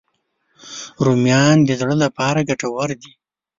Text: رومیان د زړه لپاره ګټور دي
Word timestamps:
رومیان 1.05 1.57
د 1.63 1.69
زړه 1.79 1.95
لپاره 2.03 2.39
ګټور 2.49 2.89
دي 3.01 3.11